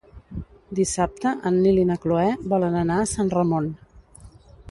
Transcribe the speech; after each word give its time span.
Dissabte 0.79 1.33
en 1.49 1.59
Nil 1.65 1.77
i 1.83 1.83
na 1.91 1.99
Cloè 2.07 2.25
volen 2.55 2.79
anar 2.81 2.99
a 3.03 3.07
Sant 3.13 3.29
Ramon. 3.37 3.71